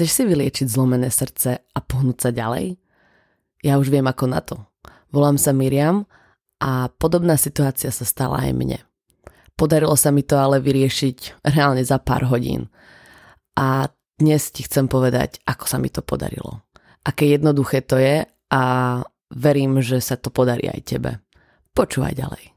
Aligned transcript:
Chceš 0.00 0.16
si 0.16 0.24
vyliečiť 0.24 0.64
zlomené 0.64 1.12
srdce 1.12 1.60
a 1.60 1.78
pohnúť 1.84 2.24
sa 2.24 2.30
ďalej? 2.32 2.80
Ja 3.60 3.76
už 3.76 3.92
viem 3.92 4.08
ako 4.08 4.32
na 4.32 4.40
to. 4.40 4.56
Volám 5.12 5.36
sa 5.36 5.52
Miriam 5.52 6.08
a 6.56 6.88
podobná 6.88 7.36
situácia 7.36 7.92
sa 7.92 8.08
stala 8.08 8.48
aj 8.48 8.56
mne. 8.56 8.80
Podarilo 9.60 9.92
sa 10.00 10.08
mi 10.08 10.24
to 10.24 10.40
ale 10.40 10.56
vyriešiť 10.64 11.44
reálne 11.52 11.84
za 11.84 12.00
pár 12.00 12.32
hodín. 12.32 12.72
A 13.60 13.92
dnes 14.16 14.48
ti 14.48 14.64
chcem 14.64 14.88
povedať, 14.88 15.44
ako 15.44 15.68
sa 15.68 15.76
mi 15.76 15.92
to 15.92 16.00
podarilo. 16.00 16.64
Aké 17.04 17.28
jednoduché 17.28 17.84
to 17.84 18.00
je 18.00 18.24
a 18.56 18.62
verím, 19.36 19.84
že 19.84 20.00
sa 20.00 20.16
to 20.16 20.32
podarí 20.32 20.64
aj 20.72 20.80
tebe. 20.96 21.20
Počúvaj 21.76 22.16
ďalej. 22.16 22.56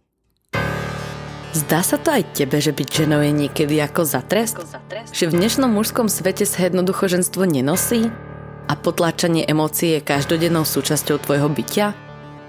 Zdá 1.53 1.85
sa 1.85 2.01
to 2.01 2.09
aj 2.09 2.33
tebe, 2.33 2.57
že 2.57 2.73
byť 2.73 3.05
ženou 3.05 3.21
je 3.21 3.29
niekedy 3.29 3.77
ako 3.77 4.01
za 4.09 4.25
trest? 4.25 4.57
Že 5.13 5.29
v 5.29 5.37
dnešnom 5.37 5.69
mužskom 5.69 6.09
svete 6.09 6.49
sa 6.49 6.65
jednoducho 6.65 7.05
ženstvo 7.05 7.45
nenosí? 7.45 8.09
A 8.65 8.73
potláčanie 8.73 9.45
emócií 9.45 10.01
je 10.01 10.01
každodennou 10.01 10.65
súčasťou 10.65 11.21
tvojho 11.21 11.53
bytia? 11.53 11.93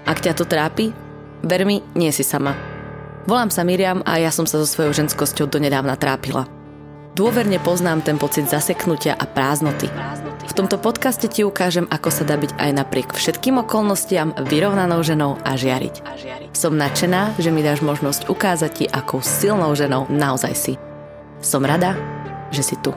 Ak 0.09 0.25
ťa 0.25 0.33
to 0.33 0.49
trápi, 0.49 0.89
ver 1.45 1.69
mi, 1.69 1.85
nie 1.93 2.09
si 2.09 2.25
sama. 2.25 2.57
Volám 3.29 3.53
sa 3.53 3.61
Miriam 3.61 4.01
a 4.09 4.17
ja 4.17 4.33
som 4.33 4.49
sa 4.49 4.57
so 4.57 4.65
svojou 4.65 4.97
ženskosťou 4.97 5.53
donedávna 5.53 6.01
trápila. 6.01 6.49
Dôverne 7.13 7.61
poznám 7.61 8.01
ten 8.01 8.17
pocit 8.17 8.49
zaseknutia 8.49 9.13
a 9.13 9.29
prázdnoty. 9.29 9.85
V 9.85 10.34
tomto 10.55 10.79
podcaste 10.79 11.27
ti 11.27 11.43
ukážem, 11.43 11.83
ako 11.91 12.07
sa 12.07 12.23
dá 12.23 12.39
byť 12.39 12.55
aj 12.55 12.71
napriek 12.79 13.11
všetkým 13.11 13.59
okolnostiam 13.59 14.31
vyrovnanou 14.39 15.03
ženou 15.03 15.35
a 15.43 15.59
žiariť. 15.59 15.99
Som 16.55 16.79
nadšená, 16.79 17.35
že 17.35 17.51
mi 17.51 17.59
dáš 17.59 17.83
možnosť 17.83 18.31
ukázať 18.31 18.71
ti, 18.71 18.85
akou 18.87 19.19
silnou 19.19 19.75
ženou 19.75 20.07
naozaj 20.07 20.55
si. 20.55 20.73
Som 21.43 21.67
rada, 21.67 21.99
že 22.55 22.63
si 22.63 22.79
tu. 22.79 22.95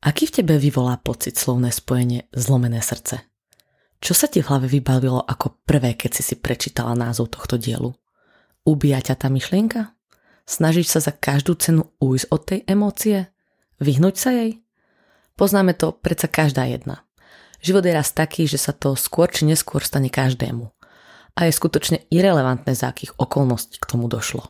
Aký 0.00 0.30
v 0.30 0.34
tebe 0.40 0.54
vyvolá 0.54 1.02
pocit 1.02 1.34
slovné 1.34 1.74
spojenie 1.74 2.30
zlomené 2.30 2.78
srdce? 2.78 3.26
Čo 3.98 4.14
sa 4.14 4.30
ti 4.30 4.40
v 4.40 4.48
hlave 4.48 4.70
vybavilo 4.70 5.20
ako 5.20 5.60
prvé, 5.66 5.98
keď 5.98 6.22
si 6.22 6.22
si 6.22 6.34
prečítala 6.38 6.94
názov 6.94 7.34
tohto 7.34 7.58
dielu? 7.58 7.90
Ubíja 8.64 9.02
ťa 9.02 9.14
tá 9.18 9.28
myšlienka? 9.28 9.99
Snažíš 10.50 10.90
sa 10.90 10.98
za 10.98 11.14
každú 11.14 11.54
cenu 11.54 11.94
ujsť 12.02 12.26
od 12.34 12.40
tej 12.42 12.66
emócie? 12.66 13.30
Vyhnúť 13.78 14.18
sa 14.18 14.34
jej? 14.34 14.58
Poznáme 15.38 15.78
to 15.78 15.94
predsa 15.94 16.26
každá 16.26 16.66
jedna. 16.66 17.06
Život 17.62 17.86
je 17.86 17.94
raz 17.94 18.10
taký, 18.10 18.50
že 18.50 18.58
sa 18.58 18.74
to 18.74 18.98
skôr 18.98 19.30
či 19.30 19.46
neskôr 19.46 19.78
stane 19.86 20.10
každému. 20.10 20.66
A 21.38 21.46
je 21.46 21.54
skutočne 21.54 22.02
irrelevantné, 22.10 22.74
za 22.74 22.90
akých 22.90 23.14
okolností 23.14 23.78
k 23.78 23.86
tomu 23.94 24.10
došlo. 24.10 24.42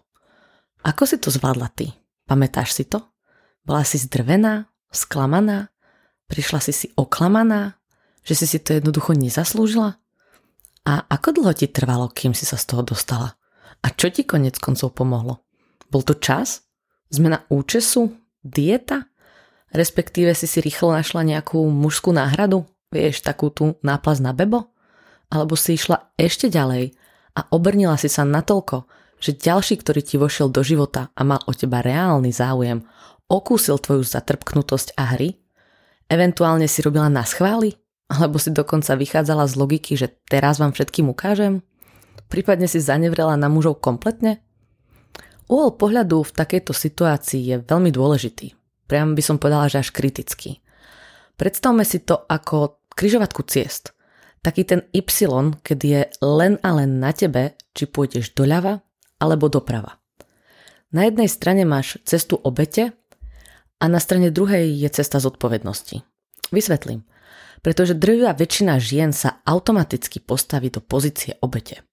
Ako 0.88 1.04
si 1.04 1.20
to 1.20 1.28
zvládla 1.28 1.68
ty? 1.76 1.92
Pamätáš 2.24 2.72
si 2.72 2.88
to? 2.88 3.04
Bola 3.60 3.84
si 3.84 4.00
zdrvená? 4.00 4.72
Sklamaná? 4.88 5.68
Prišla 6.32 6.64
si 6.64 6.72
si 6.72 6.86
oklamaná? 6.96 7.76
Že 8.24 8.34
si 8.40 8.46
si 8.56 8.58
to 8.64 8.72
jednoducho 8.72 9.12
nezaslúžila? 9.12 10.00
A 10.88 10.92
ako 11.12 11.36
dlho 11.36 11.52
ti 11.52 11.68
trvalo, 11.68 12.08
kým 12.08 12.32
si 12.32 12.48
sa 12.48 12.56
z 12.56 12.72
toho 12.72 12.80
dostala? 12.80 13.36
A 13.84 13.92
čo 13.92 14.08
ti 14.08 14.24
konec 14.24 14.56
koncov 14.56 14.96
pomohlo? 14.96 15.44
Bol 15.90 16.06
to 16.06 16.14
čas? 16.14 16.62
Zmena 17.10 17.42
účesu? 17.50 18.14
Dieta? 18.40 19.10
Respektíve 19.74 20.34
si 20.38 20.46
si 20.46 20.62
rýchlo 20.62 20.94
našla 20.94 21.26
nejakú 21.26 21.58
mužskú 21.66 22.14
náhradu? 22.14 22.66
Vieš, 22.90 23.22
takú 23.22 23.50
tú 23.50 23.78
náplaz 23.82 24.18
na 24.22 24.30
bebo? 24.34 24.70
Alebo 25.30 25.54
si 25.54 25.78
išla 25.78 26.14
ešte 26.18 26.50
ďalej 26.50 26.94
a 27.38 27.46
obrnila 27.54 27.94
si 27.94 28.10
sa 28.10 28.26
natoľko, 28.26 28.86
že 29.22 29.38
ďalší, 29.38 29.78
ktorý 29.78 30.00
ti 30.02 30.18
vošiel 30.18 30.50
do 30.50 30.62
života 30.66 31.14
a 31.14 31.22
mal 31.22 31.38
o 31.46 31.52
teba 31.54 31.82
reálny 31.84 32.34
záujem, 32.34 32.82
okúsil 33.30 33.78
tvoju 33.78 34.02
zatrpknutosť 34.02 34.98
a 34.98 35.14
hry? 35.14 35.38
Eventuálne 36.10 36.66
si 36.66 36.82
robila 36.82 37.06
na 37.06 37.22
schvály? 37.22 37.78
Alebo 38.10 38.42
si 38.42 38.50
dokonca 38.50 38.98
vychádzala 38.98 39.46
z 39.46 39.54
logiky, 39.54 39.94
že 39.94 40.10
teraz 40.26 40.58
vám 40.58 40.74
všetkým 40.74 41.06
ukážem? 41.14 41.62
Prípadne 42.26 42.66
si 42.66 42.82
zanevrela 42.82 43.38
na 43.38 43.46
mužov 43.46 43.78
kompletne? 43.78 44.42
Uhol 45.50 45.74
pohľadu 45.74 46.22
v 46.22 46.30
takejto 46.30 46.70
situácii 46.70 47.42
je 47.42 47.56
veľmi 47.58 47.90
dôležitý. 47.90 48.54
Priam 48.86 49.18
by 49.18 49.22
som 49.22 49.42
povedala, 49.42 49.66
že 49.66 49.82
až 49.82 49.90
kritický. 49.90 50.62
Predstavme 51.34 51.82
si 51.82 52.06
to 52.06 52.22
ako 52.30 52.86
kryžovatku 52.94 53.42
ciest. 53.50 53.90
Taký 54.46 54.62
ten 54.62 54.86
Y, 54.94 55.58
kedy 55.66 55.86
je 55.90 56.02
len 56.22 56.54
a 56.62 56.70
len 56.70 57.02
na 57.02 57.10
tebe, 57.10 57.58
či 57.74 57.90
pôjdeš 57.90 58.32
doľava 58.32 58.78
alebo 59.18 59.50
doprava. 59.50 59.98
Na 60.94 61.10
jednej 61.10 61.26
strane 61.26 61.66
máš 61.66 61.98
cestu 62.06 62.38
obete 62.38 62.94
a 63.82 63.84
na 63.90 63.98
strane 63.98 64.30
druhej 64.30 64.70
je 64.70 64.88
cesta 64.90 65.18
zodpovednosti. 65.18 66.02
Vysvetlím. 66.54 67.02
Pretože 67.60 67.98
drvivá 67.98 68.38
väčšina 68.38 68.78
žien 68.78 69.10
sa 69.10 69.42
automaticky 69.42 70.22
postaví 70.22 70.70
do 70.70 70.78
pozície 70.78 71.36
obete. 71.42 71.89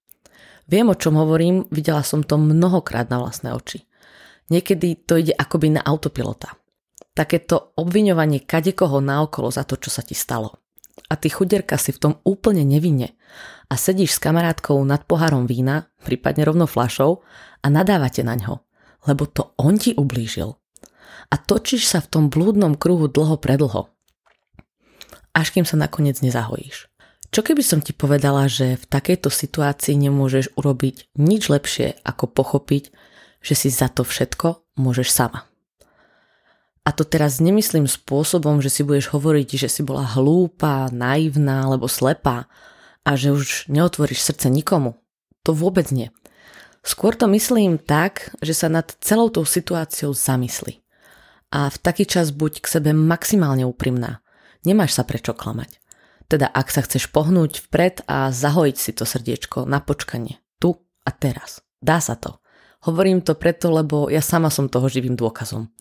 Viem, 0.68 0.92
o 0.92 1.00
čom 1.00 1.16
hovorím, 1.16 1.64
videla 1.72 2.04
som 2.04 2.20
to 2.20 2.36
mnohokrát 2.36 3.08
na 3.08 3.24
vlastné 3.24 3.56
oči. 3.56 3.88
Niekedy 4.52 5.08
to 5.08 5.16
ide 5.16 5.32
akoby 5.32 5.72
na 5.72 5.80
autopilota. 5.80 6.52
Takéto 7.16 7.72
obviňovanie 7.80 8.44
kadekoho 8.44 9.00
naokolo 9.00 9.48
za 9.48 9.64
to, 9.64 9.80
čo 9.80 9.88
sa 9.88 10.04
ti 10.04 10.12
stalo. 10.12 10.60
A 11.08 11.16
ty 11.16 11.32
chuderka 11.32 11.80
si 11.80 11.96
v 11.96 12.00
tom 12.04 12.12
úplne 12.20 12.68
nevinne 12.68 13.16
a 13.72 13.74
sedíš 13.80 14.16
s 14.16 14.22
kamarátkou 14.22 14.76
nad 14.84 15.08
pohárom 15.08 15.48
vína, 15.48 15.88
prípadne 16.04 16.44
rovno 16.44 16.68
flašou 16.68 17.24
a 17.64 17.66
nadávate 17.72 18.20
na 18.20 18.36
ňo, 18.36 18.60
lebo 19.08 19.24
to 19.24 19.56
on 19.56 19.80
ti 19.80 19.96
ublížil. 19.96 20.52
A 21.32 21.34
točíš 21.36 21.88
sa 21.88 22.04
v 22.04 22.10
tom 22.12 22.24
blúdnom 22.28 22.76
kruhu 22.76 23.08
dlho 23.08 23.40
predlho. 23.40 23.88
Až 25.32 25.46
kým 25.52 25.64
sa 25.64 25.80
nakoniec 25.80 26.20
nezahojíš. 26.20 26.92
Čo 27.28 27.44
keby 27.44 27.60
som 27.60 27.84
ti 27.84 27.92
povedala, 27.92 28.48
že 28.48 28.80
v 28.80 28.84
takejto 28.88 29.28
situácii 29.28 29.94
nemôžeš 30.00 30.56
urobiť 30.56 31.12
nič 31.20 31.52
lepšie, 31.52 32.00
ako 32.00 32.24
pochopiť, 32.32 32.88
že 33.44 33.54
si 33.54 33.68
za 33.68 33.92
to 33.92 34.02
všetko 34.02 34.64
môžeš 34.80 35.12
sama. 35.12 35.44
A 36.88 36.90
to 36.96 37.04
teraz 37.04 37.36
nemyslím 37.36 37.84
spôsobom, 37.84 38.64
že 38.64 38.72
si 38.72 38.80
budeš 38.80 39.12
hovoriť, 39.12 39.60
že 39.60 39.68
si 39.68 39.84
bola 39.84 40.08
hlúpa, 40.08 40.88
naivná 40.88 41.68
alebo 41.68 41.84
slepá 41.84 42.48
a 43.04 43.10
že 43.12 43.28
už 43.28 43.68
neotvoríš 43.68 44.24
srdce 44.24 44.48
nikomu. 44.48 44.96
To 45.44 45.52
vôbec 45.52 45.92
nie. 45.92 46.08
Skôr 46.80 47.12
to 47.12 47.28
myslím 47.28 47.76
tak, 47.76 48.32
že 48.40 48.56
sa 48.56 48.72
nad 48.72 48.88
celou 49.04 49.28
tou 49.28 49.44
situáciou 49.44 50.16
zamysli. 50.16 50.80
A 51.52 51.68
v 51.68 51.76
taký 51.76 52.08
čas 52.08 52.32
buď 52.32 52.64
k 52.64 52.80
sebe 52.80 52.96
maximálne 52.96 53.68
úprimná. 53.68 54.24
Nemáš 54.64 54.96
sa 54.96 55.04
prečo 55.04 55.36
klamať. 55.36 55.80
Teda 56.28 56.44
ak 56.44 56.68
sa 56.68 56.84
chceš 56.84 57.08
pohnúť 57.08 57.64
vpred 57.68 58.04
a 58.04 58.28
zahojiť 58.28 58.76
si 58.76 58.92
to 58.92 59.08
srdiečko 59.08 59.64
na 59.64 59.80
počkanie. 59.80 60.44
Tu 60.60 60.76
a 60.76 61.10
teraz. 61.10 61.64
Dá 61.80 62.04
sa 62.04 62.20
to. 62.20 62.44
Hovorím 62.84 63.24
to 63.24 63.32
preto, 63.32 63.72
lebo 63.72 64.12
ja 64.12 64.20
sama 64.20 64.52
som 64.52 64.68
toho 64.68 64.92
živým 64.92 65.16
dôkazom. 65.16 65.72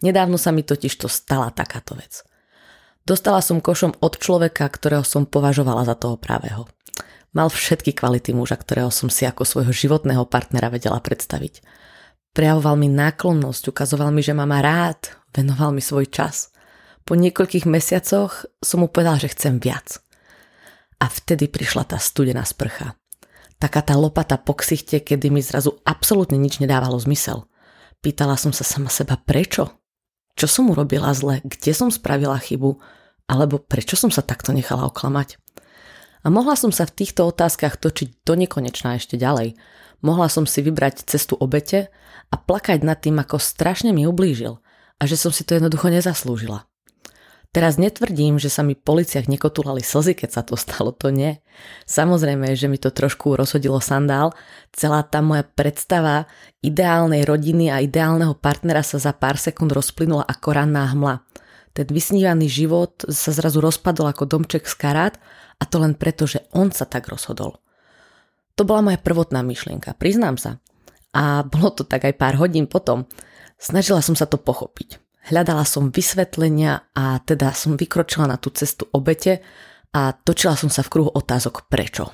Nedávno 0.00 0.40
sa 0.40 0.50
mi 0.50 0.64
totiž 0.64 0.96
to 0.96 1.06
stala 1.06 1.52
takáto 1.52 1.94
vec. 1.94 2.24
Dostala 3.04 3.44
som 3.44 3.60
košom 3.60 4.00
od 4.00 4.16
človeka, 4.16 4.64
ktorého 4.64 5.04
som 5.04 5.28
považovala 5.28 5.84
za 5.84 5.92
toho 5.92 6.16
pravého. 6.16 6.64
Mal 7.36 7.52
všetky 7.52 7.92
kvality 7.92 8.32
muža, 8.32 8.56
ktorého 8.56 8.88
som 8.88 9.12
si 9.12 9.28
ako 9.28 9.44
svojho 9.44 9.74
životného 9.74 10.24
partnera 10.24 10.72
vedela 10.72 10.96
predstaviť. 11.02 11.60
Prejavoval 12.32 12.80
mi 12.80 12.88
náklonnosť, 12.88 13.68
ukazoval 13.68 14.08
mi, 14.14 14.24
že 14.24 14.32
ma 14.32 14.48
má 14.48 14.64
rád, 14.64 15.12
venoval 15.34 15.76
mi 15.76 15.84
svoj 15.84 16.08
čas. 16.08 16.53
Po 17.04 17.12
niekoľkých 17.12 17.68
mesiacoch 17.68 18.48
som 18.64 18.80
mu 18.80 18.88
povedal, 18.88 19.20
že 19.20 19.28
chcem 19.36 19.60
viac. 19.60 20.00
A 20.96 21.12
vtedy 21.12 21.52
prišla 21.52 21.84
tá 21.84 22.00
studená 22.00 22.48
sprcha. 22.48 22.96
Taká 23.60 23.84
tá 23.84 23.92
lopata 23.96 24.40
po 24.40 24.56
ksichte, 24.56 25.04
kedy 25.04 25.28
mi 25.28 25.44
zrazu 25.44 25.76
absolútne 25.84 26.40
nič 26.40 26.64
nedávalo 26.64 26.96
zmysel. 26.96 27.44
Pýtala 28.00 28.40
som 28.40 28.56
sa 28.56 28.64
sama 28.64 28.88
seba 28.88 29.20
prečo? 29.20 29.84
Čo 30.32 30.48
som 30.48 30.72
urobila 30.72 31.12
zle? 31.12 31.44
Kde 31.44 31.72
som 31.76 31.88
spravila 31.92 32.40
chybu? 32.40 32.80
Alebo 33.28 33.60
prečo 33.60 34.00
som 34.00 34.08
sa 34.08 34.24
takto 34.24 34.56
nechala 34.56 34.88
oklamať? 34.88 35.36
A 36.24 36.32
mohla 36.32 36.56
som 36.56 36.72
sa 36.72 36.88
v 36.88 37.04
týchto 37.04 37.28
otázkach 37.28 37.76
točiť 37.76 38.24
do 38.24 38.32
nekonečná 38.32 38.96
ešte 38.96 39.20
ďalej. 39.20 39.60
Mohla 40.00 40.32
som 40.32 40.48
si 40.48 40.64
vybrať 40.64 41.04
cestu 41.04 41.36
obete 41.36 41.92
a 42.32 42.40
plakať 42.40 42.80
nad 42.80 42.96
tým, 42.96 43.20
ako 43.20 43.36
strašne 43.36 43.92
mi 43.92 44.08
ublížil 44.08 44.56
a 44.96 45.02
že 45.04 45.20
som 45.20 45.32
si 45.32 45.44
to 45.44 45.56
jednoducho 45.56 45.92
nezaslúžila. 45.92 46.64
Teraz 47.54 47.78
netvrdím, 47.78 48.42
že 48.42 48.50
sa 48.50 48.66
mi 48.66 48.74
po 48.74 48.98
liciach 48.98 49.30
nekotulali 49.30 49.78
slzy, 49.78 50.18
keď 50.18 50.30
sa 50.34 50.42
to 50.42 50.58
stalo, 50.58 50.90
to 50.90 51.14
nie. 51.14 51.38
Samozrejme, 51.86 52.50
že 52.58 52.66
mi 52.66 52.82
to 52.82 52.90
trošku 52.90 53.38
rozhodilo 53.38 53.78
sandál. 53.78 54.34
Celá 54.74 55.06
tá 55.06 55.22
moja 55.22 55.46
predstava 55.46 56.26
ideálnej 56.66 57.22
rodiny 57.22 57.70
a 57.70 57.78
ideálneho 57.78 58.34
partnera 58.34 58.82
sa 58.82 58.98
za 58.98 59.14
pár 59.14 59.38
sekúnd 59.38 59.70
rozplynula 59.70 60.26
ako 60.26 60.48
ranná 60.50 60.90
hmla. 60.90 61.22
Ten 61.78 61.86
vysnívaný 61.86 62.50
život 62.50 63.06
sa 63.06 63.30
zrazu 63.30 63.62
rozpadol 63.62 64.10
ako 64.10 64.26
domček 64.26 64.66
z 64.66 64.74
karát 64.74 65.14
a 65.58 65.62
to 65.62 65.78
len 65.78 65.94
preto, 65.94 66.26
že 66.26 66.42
on 66.58 66.74
sa 66.74 66.90
tak 66.90 67.06
rozhodol. 67.06 67.62
To 68.58 68.66
bola 68.66 68.82
moja 68.82 68.98
prvotná 68.98 69.46
myšlienka, 69.46 69.94
priznám 69.94 70.42
sa. 70.42 70.58
A 71.14 71.46
bolo 71.46 71.70
to 71.70 71.86
tak 71.86 72.02
aj 72.02 72.18
pár 72.18 72.34
hodín 72.34 72.66
potom. 72.66 73.06
Snažila 73.62 74.02
som 74.02 74.18
sa 74.18 74.26
to 74.26 74.42
pochopiť. 74.42 75.03
Hľadala 75.24 75.64
som 75.64 75.88
vysvetlenia 75.88 76.92
a 76.92 77.16
teda 77.24 77.56
som 77.56 77.80
vykročila 77.80 78.28
na 78.28 78.36
tú 78.36 78.52
cestu 78.52 78.84
obete 78.92 79.40
a 79.96 80.12
točila 80.12 80.52
som 80.52 80.68
sa 80.68 80.84
v 80.84 80.92
kruhu 80.92 81.10
otázok 81.16 81.64
prečo. 81.72 82.12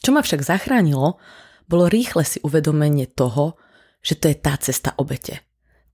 Čo 0.00 0.16
ma 0.16 0.24
však 0.24 0.40
zachránilo, 0.40 1.20
bolo 1.68 1.92
rýchle 1.92 2.24
si 2.24 2.40
uvedomenie 2.40 3.04
toho, 3.04 3.60
že 4.00 4.16
to 4.16 4.32
je 4.32 4.36
tá 4.40 4.56
cesta 4.56 4.96
obete. 4.96 5.44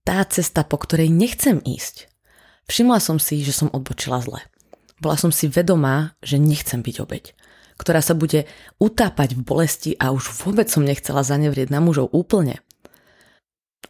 Tá 0.06 0.22
cesta, 0.30 0.62
po 0.62 0.78
ktorej 0.78 1.10
nechcem 1.10 1.58
ísť. 1.58 2.06
Všimla 2.70 3.02
som 3.02 3.18
si, 3.18 3.42
že 3.42 3.50
som 3.50 3.66
odbočila 3.74 4.22
zle. 4.22 4.46
Bola 5.02 5.18
som 5.18 5.34
si 5.34 5.50
vedomá, 5.50 6.14
že 6.22 6.38
nechcem 6.38 6.86
byť 6.86 6.96
obeť, 7.02 7.24
ktorá 7.82 7.98
sa 7.98 8.14
bude 8.14 8.46
utápať 8.78 9.34
v 9.34 9.42
bolesti 9.42 9.90
a 9.98 10.14
už 10.14 10.30
vôbec 10.46 10.70
som 10.70 10.86
nechcela 10.86 11.26
zanevrieť 11.26 11.74
na 11.74 11.82
mužov 11.82 12.14
úplne. 12.14 12.62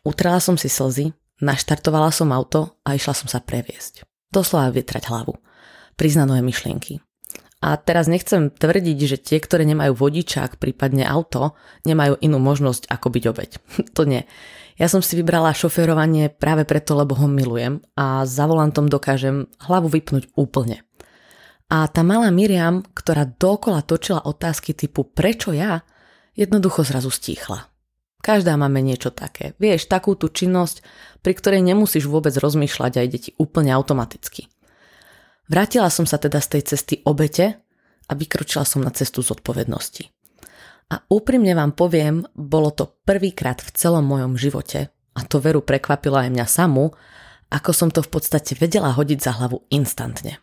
Utrala 0.00 0.40
som 0.40 0.56
si 0.56 0.72
slzy, 0.72 1.12
naštartovala 1.40 2.12
som 2.12 2.32
auto 2.32 2.80
a 2.86 2.96
išla 2.96 3.14
som 3.14 3.28
sa 3.28 3.42
previesť. 3.42 4.06
Doslova 4.32 4.72
vytrať 4.72 5.08
hlavu. 5.08 5.36
Priznanové 5.96 6.44
myšlienky. 6.44 7.00
A 7.64 7.80
teraz 7.80 8.04
nechcem 8.06 8.52
tvrdiť, 8.52 8.98
že 9.08 9.16
tie, 9.16 9.40
ktoré 9.40 9.64
nemajú 9.64 9.96
vodičák, 9.96 10.60
prípadne 10.60 11.08
auto, 11.08 11.56
nemajú 11.88 12.20
inú 12.20 12.36
možnosť 12.36 12.86
ako 12.92 13.06
byť 13.10 13.24
obeď. 13.32 13.50
to 13.96 14.02
nie. 14.04 14.22
Ja 14.76 14.92
som 14.92 15.00
si 15.00 15.16
vybrala 15.16 15.56
šoférovanie 15.56 16.28
práve 16.28 16.68
preto, 16.68 16.92
lebo 16.92 17.16
ho 17.16 17.24
milujem 17.24 17.80
a 17.96 18.28
za 18.28 18.44
volantom 18.44 18.92
dokážem 18.92 19.48
hlavu 19.64 19.88
vypnúť 19.88 20.36
úplne. 20.36 20.84
A 21.66 21.88
tá 21.90 22.04
malá 22.06 22.30
Miriam, 22.30 22.84
ktorá 22.94 23.26
dokola 23.26 23.82
točila 23.82 24.22
otázky 24.22 24.76
typu 24.76 25.02
prečo 25.02 25.50
ja, 25.50 25.82
jednoducho 26.36 26.84
zrazu 26.86 27.10
stíchla. 27.10 27.66
Každá 28.26 28.58
máme 28.58 28.82
niečo 28.82 29.14
také. 29.14 29.54
Vieš, 29.62 29.86
takú 29.86 30.18
tú 30.18 30.26
činnosť, 30.26 30.82
pri 31.22 31.30
ktorej 31.38 31.62
nemusíš 31.62 32.10
vôbec 32.10 32.34
rozmýšľať 32.34 32.92
a 32.98 33.06
ide 33.06 33.22
ti 33.22 33.30
úplne 33.38 33.70
automaticky. 33.70 34.50
Vrátila 35.46 35.86
som 35.94 36.10
sa 36.10 36.18
teda 36.18 36.42
z 36.42 36.58
tej 36.58 36.62
cesty 36.74 36.94
obete 37.06 37.62
a 38.10 38.12
vykročila 38.18 38.66
som 38.66 38.82
na 38.82 38.90
cestu 38.90 39.22
zodpovednosti. 39.22 40.10
A 40.90 41.06
úprimne 41.06 41.54
vám 41.54 41.78
poviem, 41.78 42.26
bolo 42.34 42.74
to 42.74 42.98
prvýkrát 43.06 43.62
v 43.62 43.70
celom 43.78 44.02
mojom 44.02 44.34
živote, 44.34 44.90
a 44.90 45.20
to 45.22 45.38
veru 45.38 45.62
prekvapilo 45.62 46.18
aj 46.18 46.34
mňa 46.34 46.46
samú, 46.50 46.98
ako 47.46 47.70
som 47.70 47.94
to 47.94 48.02
v 48.02 48.10
podstate 48.10 48.58
vedela 48.58 48.90
hodiť 48.90 49.18
za 49.22 49.38
hlavu 49.38 49.70
instantne. 49.70 50.42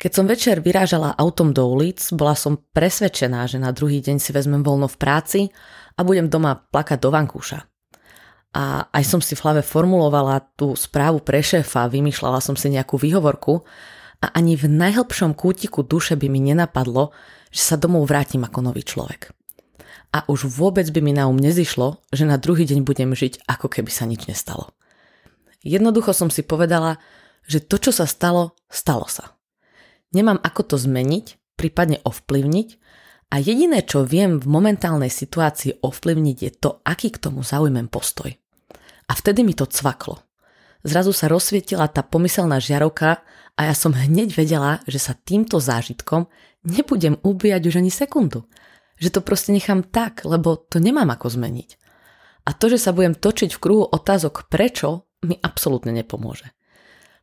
Keď 0.00 0.12
som 0.16 0.24
večer 0.24 0.64
vyrážala 0.64 1.12
autom 1.12 1.52
do 1.52 1.68
ulic, 1.68 2.00
bola 2.16 2.32
som 2.32 2.56
presvedčená, 2.56 3.44
že 3.44 3.60
na 3.60 3.68
druhý 3.68 4.00
deň 4.00 4.16
si 4.16 4.32
vezmem 4.32 4.64
voľno 4.64 4.88
v 4.88 4.96
práci 4.96 5.40
a 5.92 6.00
budem 6.00 6.32
doma 6.32 6.56
plakať 6.56 6.96
do 7.04 7.12
vankúša. 7.12 7.60
A 8.56 8.88
aj 8.96 9.04
som 9.04 9.20
si 9.20 9.36
v 9.36 9.44
hlave 9.44 9.60
formulovala 9.60 10.56
tú 10.56 10.72
správu 10.72 11.20
pre 11.20 11.44
šéfa, 11.44 11.92
vymýšľala 11.92 12.40
som 12.40 12.56
si 12.56 12.72
nejakú 12.72 12.96
výhovorku, 12.96 13.60
a 14.24 14.26
ani 14.36 14.56
v 14.56 14.72
najhlbšom 14.72 15.36
kútiku 15.36 15.84
duše 15.84 16.16
by 16.16 16.32
mi 16.32 16.40
nenapadlo, 16.48 17.12
že 17.52 17.60
sa 17.60 17.76
domov 17.76 18.08
vrátim 18.08 18.40
ako 18.40 18.72
nový 18.72 18.84
človek. 18.84 19.32
A 20.16 20.24
už 20.28 20.48
vôbec 20.48 20.88
by 20.88 21.00
mi 21.04 21.12
na 21.12 21.28
um 21.28 21.36
nezišlo, 21.36 22.00
že 22.08 22.24
na 22.24 22.40
druhý 22.40 22.64
deň 22.64 22.88
budem 22.88 23.12
žiť, 23.12 23.44
ako 23.44 23.68
keby 23.68 23.92
sa 23.92 24.08
nič 24.08 24.28
nestalo. 24.28 24.72
Jednoducho 25.60 26.16
som 26.16 26.32
si 26.32 26.40
povedala, 26.40 26.96
že 27.44 27.60
to, 27.60 27.76
čo 27.76 27.92
sa 27.92 28.08
stalo, 28.08 28.56
stalo 28.68 29.04
sa. 29.04 29.39
Nemám 30.10 30.42
ako 30.42 30.74
to 30.74 30.76
zmeniť, 30.78 31.54
prípadne 31.54 32.02
ovplyvniť 32.02 32.68
a 33.30 33.38
jediné, 33.38 33.86
čo 33.86 34.02
viem 34.02 34.42
v 34.42 34.46
momentálnej 34.50 35.12
situácii 35.12 35.86
ovplyvniť 35.86 36.36
je 36.42 36.50
to, 36.58 36.70
aký 36.82 37.14
k 37.14 37.22
tomu 37.22 37.46
zaujmem 37.46 37.86
postoj. 37.86 38.34
A 39.06 39.12
vtedy 39.14 39.46
mi 39.46 39.54
to 39.54 39.70
cvaklo. 39.70 40.18
Zrazu 40.82 41.12
sa 41.12 41.28
rozsvietila 41.28 41.86
tá 41.92 42.00
pomyselná 42.00 42.58
žiarovka 42.58 43.22
a 43.54 43.60
ja 43.68 43.74
som 43.76 43.92
hneď 43.92 44.32
vedela, 44.34 44.80
že 44.88 44.98
sa 44.98 45.12
týmto 45.12 45.60
zážitkom 45.60 46.26
nebudem 46.64 47.20
ubíjať 47.20 47.62
už 47.68 47.74
ani 47.78 47.92
sekundu. 47.92 48.48
Že 48.96 49.18
to 49.18 49.20
proste 49.20 49.52
nechám 49.52 49.84
tak, 49.86 50.24
lebo 50.24 50.56
to 50.56 50.80
nemám 50.80 51.08
ako 51.12 51.32
zmeniť. 51.32 51.76
A 52.48 52.56
to, 52.56 52.72
že 52.72 52.80
sa 52.80 52.96
budem 52.96 53.12
točiť 53.12 53.52
v 53.52 53.62
kruhu 53.62 53.84
otázok 53.84 54.48
prečo, 54.48 55.06
mi 55.20 55.36
absolútne 55.36 55.92
nepomôže. 55.92 56.48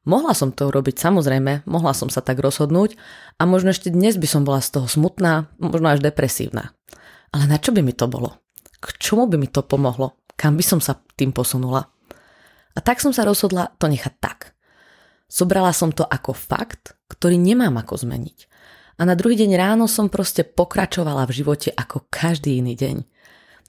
Mohla 0.07 0.31
som 0.31 0.55
to 0.55 0.71
urobiť, 0.71 0.95
samozrejme, 0.95 1.67
mohla 1.67 1.91
som 1.91 2.07
sa 2.07 2.23
tak 2.23 2.39
rozhodnúť 2.39 2.95
a 3.35 3.43
možno 3.43 3.75
ešte 3.75 3.91
dnes 3.91 4.15
by 4.15 4.23
som 4.23 4.47
bola 4.47 4.63
z 4.63 4.79
toho 4.79 4.87
smutná, 4.87 5.51
možno 5.59 5.91
až 5.91 5.99
depresívna. 5.99 6.71
Ale 7.35 7.43
na 7.51 7.59
čo 7.59 7.75
by 7.75 7.83
mi 7.83 7.91
to 7.91 8.07
bolo? 8.07 8.39
K 8.79 8.95
čomu 8.95 9.27
by 9.27 9.35
mi 9.35 9.51
to 9.51 9.67
pomohlo? 9.67 10.23
Kam 10.39 10.55
by 10.55 10.63
som 10.63 10.79
sa 10.79 10.95
tým 10.95 11.35
posunula? 11.35 11.91
A 12.71 12.79
tak 12.79 13.03
som 13.03 13.11
sa 13.11 13.27
rozhodla 13.27 13.75
to 13.75 13.91
nechať 13.91 14.13
tak. 14.23 14.55
Sobrala 15.27 15.75
som 15.75 15.91
to 15.91 16.07
ako 16.07 16.31
fakt, 16.31 16.95
ktorý 17.11 17.35
nemám 17.35 17.75
ako 17.75 18.07
zmeniť. 18.07 18.47
A 18.97 19.03
na 19.03 19.11
druhý 19.11 19.35
deň 19.35 19.59
ráno 19.59 19.91
som 19.91 20.07
proste 20.07 20.47
pokračovala 20.47 21.27
v 21.27 21.35
živote 21.35 21.69
ako 21.75 22.07
každý 22.07 22.63
iný 22.63 22.79
deň. 22.79 23.03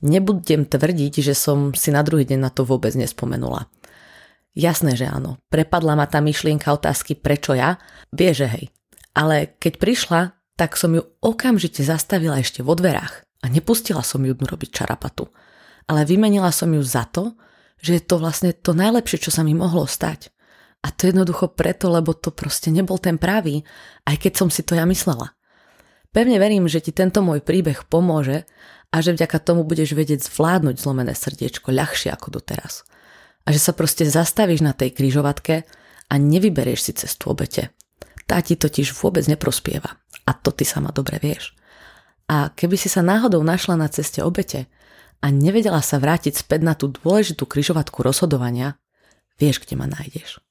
Nebudem 0.06 0.70
tvrdiť, 0.70 1.18
že 1.18 1.34
som 1.34 1.74
si 1.74 1.90
na 1.90 2.06
druhý 2.06 2.22
deň 2.22 2.38
na 2.38 2.50
to 2.54 2.62
vôbec 2.62 2.94
nespomenula. 2.94 3.66
Jasné, 4.58 4.98
že 4.98 5.06
áno. 5.06 5.38
Prepadla 5.46 5.94
ma 5.94 6.10
tá 6.10 6.18
myšlienka 6.18 6.74
otázky 6.74 7.14
prečo 7.14 7.54
ja, 7.54 7.78
vie, 8.10 8.34
že 8.34 8.50
hej. 8.50 8.64
Ale 9.14 9.54
keď 9.62 9.78
prišla, 9.78 10.20
tak 10.58 10.74
som 10.74 10.98
ju 10.98 11.06
okamžite 11.22 11.86
zastavila 11.86 12.42
ešte 12.42 12.66
vo 12.66 12.74
dverách 12.74 13.22
a 13.22 13.46
nepustila 13.46 14.02
som 14.02 14.26
ju 14.26 14.34
robiť 14.34 14.70
čarapatu. 14.74 15.30
Ale 15.86 16.02
vymenila 16.02 16.50
som 16.50 16.74
ju 16.74 16.82
za 16.82 17.06
to, 17.06 17.38
že 17.78 17.96
je 17.96 18.02
to 18.02 18.18
vlastne 18.18 18.50
to 18.50 18.74
najlepšie, 18.74 19.22
čo 19.22 19.30
sa 19.30 19.46
mi 19.46 19.54
mohlo 19.54 19.86
stať. 19.86 20.34
A 20.82 20.90
to 20.90 21.06
jednoducho 21.06 21.54
preto, 21.54 21.86
lebo 21.86 22.10
to 22.10 22.34
proste 22.34 22.74
nebol 22.74 22.98
ten 22.98 23.14
pravý, 23.14 23.62
aj 24.10 24.18
keď 24.18 24.32
som 24.42 24.48
si 24.50 24.66
to 24.66 24.74
ja 24.74 24.82
myslela. 24.82 25.38
Pevne 26.10 26.42
verím, 26.42 26.66
že 26.66 26.82
ti 26.82 26.90
tento 26.90 27.22
môj 27.22 27.46
príbeh 27.46 27.86
pomôže 27.86 28.42
a 28.90 28.98
že 28.98 29.14
vďaka 29.14 29.38
tomu 29.38 29.62
budeš 29.62 29.94
vedieť 29.94 30.26
zvládnuť 30.26 30.82
zlomené 30.82 31.14
srdiečko 31.14 31.70
ľahšie 31.70 32.10
ako 32.10 32.42
doteraz. 32.42 32.82
A 33.48 33.56
že 33.56 33.64
sa 33.64 33.72
proste 33.72 34.04
zastavíš 34.04 34.60
na 34.60 34.76
tej 34.76 34.92
kryžovatke 34.92 35.64
a 36.12 36.14
nevyberieš 36.20 36.80
si 36.84 36.92
cestu 36.92 37.32
obete. 37.32 37.72
Tá 38.28 38.44
ti 38.44 38.60
totiž 38.60 38.92
vôbec 38.92 39.24
neprospieva. 39.24 39.96
A 40.28 40.36
to 40.36 40.52
ty 40.52 40.68
sama 40.68 40.92
dobre 40.92 41.16
vieš. 41.16 41.56
A 42.28 42.52
keby 42.52 42.76
si 42.76 42.92
sa 42.92 43.00
náhodou 43.00 43.40
našla 43.40 43.80
na 43.80 43.88
ceste 43.88 44.20
obete 44.20 44.68
a 45.24 45.32
nevedela 45.32 45.80
sa 45.80 45.96
vrátiť 45.96 46.36
späť 46.36 46.60
na 46.60 46.76
tú 46.76 46.92
dôležitú 46.92 47.48
kryžovatku 47.48 48.04
rozhodovania, 48.04 48.76
vieš, 49.40 49.64
kde 49.64 49.80
ma 49.80 49.88
nájdeš. 49.88 50.44